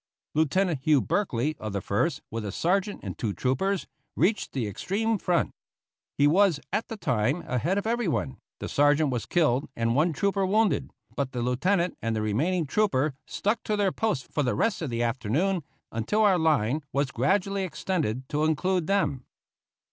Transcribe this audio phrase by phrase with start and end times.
[0.33, 3.85] Lieutenant Hugh Berkely, of the First, with a sergeant and two troopers,
[4.15, 5.51] reached the extreme front.
[6.17, 10.43] He was, at the time, ahead of everyone; the sergeant was killed and one trooper
[10.43, 14.81] wounded; but the lieutenant and the remaining trooper stuck to their post for the rest
[14.81, 15.61] of the afternoon
[15.91, 19.23] until our line was gradually extended to include them.